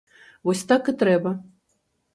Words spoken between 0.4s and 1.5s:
Вось так і трэба.